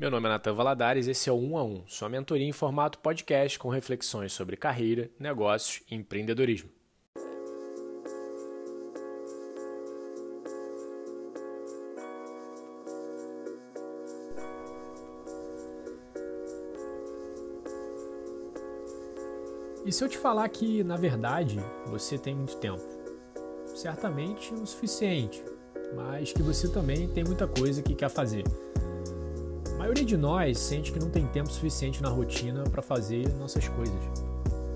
Meu 0.00 0.10
nome 0.10 0.28
é 0.28 0.30
Natan 0.30 0.54
Valadares, 0.54 1.06
esse 1.06 1.28
é 1.28 1.32
o 1.32 1.36
1 1.36 1.58
a 1.58 1.62
1, 1.62 1.82
sua 1.86 2.08
mentoria 2.08 2.46
em 2.46 2.52
formato 2.52 2.98
podcast 3.00 3.58
com 3.58 3.68
reflexões 3.68 4.32
sobre 4.32 4.56
carreira, 4.56 5.10
negócios 5.18 5.82
e 5.90 5.94
empreendedorismo. 5.94 6.70
E 19.84 19.92
se 19.92 20.02
eu 20.02 20.08
te 20.08 20.16
falar 20.16 20.48
que, 20.48 20.82
na 20.82 20.96
verdade, 20.96 21.58
você 21.88 22.16
tem 22.16 22.34
muito 22.34 22.56
tempo? 22.56 22.80
Certamente 23.66 24.54
o 24.54 24.66
suficiente, 24.66 25.44
mas 25.94 26.32
que 26.32 26.42
você 26.42 26.72
também 26.72 27.06
tem 27.10 27.22
muita 27.22 27.46
coisa 27.46 27.82
que 27.82 27.94
quer 27.94 28.08
fazer. 28.08 28.44
Maioria 29.80 30.04
de 30.04 30.14
nós 30.14 30.58
sente 30.58 30.92
que 30.92 31.00
não 31.00 31.08
tem 31.08 31.26
tempo 31.26 31.50
suficiente 31.50 32.02
na 32.02 32.10
rotina 32.10 32.64
para 32.64 32.82
fazer 32.82 33.26
nossas 33.38 33.66
coisas. 33.66 33.98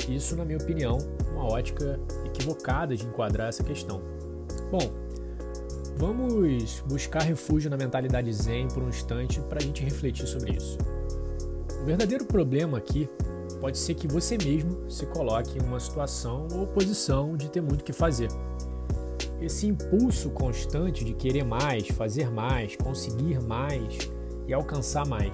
Isso, 0.09 0.35
na 0.35 0.47
minha 0.47 0.57
opinião, 0.57 0.97
é 1.29 1.31
uma 1.31 1.45
ótica 1.45 2.01
equivocada 2.25 2.97
de 2.97 3.05
enquadrar 3.05 3.51
essa 3.51 3.63
questão. 3.63 4.01
Bom, 4.71 4.91
vamos 5.99 6.83
buscar 6.89 7.21
refúgio 7.21 7.69
na 7.69 7.77
mentalidade 7.77 8.33
zen 8.33 8.67
por 8.69 8.83
um 8.83 8.89
instante 8.89 9.41
para 9.41 9.59
a 9.59 9.63
gente 9.63 9.85
refletir 9.85 10.27
sobre 10.27 10.55
isso. 10.55 10.79
O 11.83 11.85
verdadeiro 11.85 12.25
problema 12.25 12.79
aqui 12.79 13.07
pode 13.61 13.77
ser 13.77 13.93
que 13.97 14.09
você 14.09 14.39
mesmo 14.39 14.91
se 14.91 15.05
coloque 15.05 15.59
em 15.59 15.67
uma 15.67 15.81
situação 15.81 16.49
ou 16.55 16.67
posição 16.67 17.37
de 17.37 17.51
ter 17.51 17.61
muito 17.61 17.83
o 17.83 17.85
que 17.85 17.93
fazer. 17.93 18.29
Esse 19.39 19.67
impulso 19.67 20.31
constante 20.31 21.05
de 21.05 21.13
querer 21.13 21.45
mais, 21.45 21.89
fazer 21.89 22.31
mais, 22.31 22.75
conseguir 22.75 23.39
mais 23.43 24.15
e 24.47 24.53
alcançar 24.53 25.07
mais. 25.07 25.33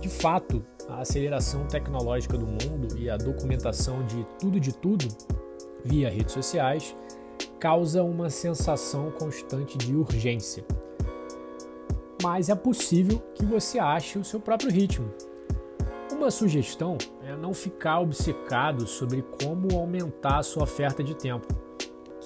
De 0.00 0.08
fato, 0.08 0.64
a 0.88 1.00
aceleração 1.00 1.66
tecnológica 1.66 2.36
do 2.36 2.46
mundo 2.46 2.98
e 2.98 3.08
a 3.08 3.16
documentação 3.16 4.04
de 4.06 4.24
tudo 4.38 4.60
de 4.60 4.72
tudo 4.72 5.08
via 5.84 6.10
redes 6.10 6.32
sociais 6.32 6.94
causa 7.58 8.02
uma 8.02 8.28
sensação 8.28 9.10
constante 9.10 9.78
de 9.78 9.94
urgência. 9.94 10.64
Mas 12.22 12.48
é 12.48 12.54
possível 12.54 13.18
que 13.34 13.44
você 13.44 13.78
ache 13.78 14.18
o 14.18 14.24
seu 14.24 14.40
próprio 14.40 14.70
ritmo. 14.70 15.10
Uma 16.12 16.30
sugestão 16.30 16.96
é 17.22 17.34
não 17.36 17.52
ficar 17.52 18.00
obcecado 18.00 18.86
sobre 18.86 19.22
como 19.42 19.78
aumentar 19.78 20.38
a 20.38 20.42
sua 20.42 20.62
oferta 20.62 21.02
de 21.02 21.14
tempo 21.14 21.64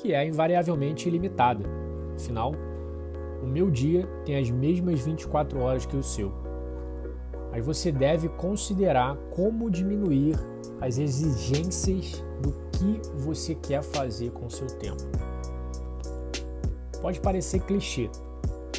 que 0.00 0.12
é 0.12 0.26
invariavelmente 0.26 1.08
ilimitada. 1.08 1.64
Afinal, 2.14 2.52
o 3.42 3.46
meu 3.46 3.70
dia 3.70 4.06
tem 4.24 4.36
as 4.38 4.50
mesmas 4.50 5.00
24 5.00 5.60
horas 5.60 5.86
que 5.86 5.96
o 5.96 6.02
seu. 6.02 6.32
Mas 7.50 7.64
você 7.64 7.90
deve 7.90 8.28
considerar 8.28 9.16
como 9.30 9.70
diminuir 9.70 10.36
as 10.80 10.98
exigências 10.98 12.22
do 12.42 12.52
que 12.72 13.00
você 13.16 13.54
quer 13.54 13.82
fazer 13.82 14.30
com 14.30 14.46
o 14.46 14.50
seu 14.50 14.66
tempo. 14.66 15.02
Pode 17.00 17.20
parecer 17.20 17.60
clichê, 17.60 18.10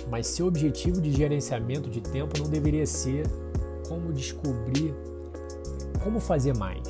mas 0.09 0.27
seu 0.27 0.47
objetivo 0.47 1.01
de 1.01 1.11
gerenciamento 1.11 1.89
de 1.89 2.01
tempo 2.01 2.39
não 2.41 2.49
deveria 2.49 2.85
ser 2.85 3.23
como 3.87 4.13
descobrir 4.13 4.93
como 6.03 6.19
fazer 6.19 6.55
mais, 6.55 6.87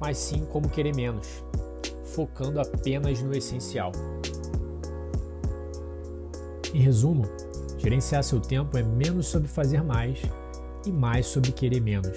mas 0.00 0.18
sim 0.18 0.44
como 0.46 0.68
querer 0.68 0.94
menos 0.94 1.42
focando 2.18 2.60
apenas 2.60 3.22
no 3.22 3.32
essencial. 3.32 3.92
Em 6.74 6.80
resumo, 6.80 7.24
gerenciar 7.78 8.22
seu 8.22 8.40
tempo 8.40 8.76
é 8.76 8.82
menos 8.82 9.26
sobre 9.26 9.48
fazer 9.48 9.82
mais 9.82 10.20
e 10.86 10.92
mais 10.92 11.26
sobre 11.26 11.52
querer 11.52 11.80
menos. 11.80 12.16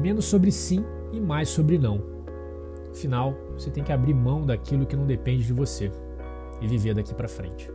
Menos 0.00 0.24
sobre 0.24 0.52
sim 0.52 0.84
e 1.12 1.20
mais 1.20 1.48
sobre 1.48 1.78
não. 1.78 2.00
Afinal, 2.90 3.34
você 3.54 3.70
tem 3.70 3.82
que 3.82 3.92
abrir 3.92 4.14
mão 4.14 4.46
daquilo 4.46 4.86
que 4.86 4.96
não 4.96 5.06
depende 5.06 5.44
de 5.44 5.52
você 5.52 5.90
e 6.60 6.68
viver 6.68 6.94
daqui 6.94 7.14
para 7.14 7.28
frente. 7.28 7.70